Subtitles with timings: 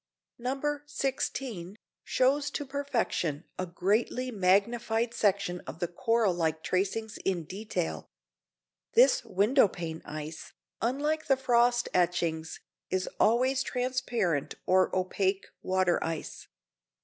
[0.39, 0.79] No.
[0.87, 8.09] 16 shows to perfection a greatly magnified section of the coral like tracings in detail.
[8.93, 12.59] This window pane ice, unlike the frost etchings,
[12.89, 16.47] is always transparent or opaque water ice.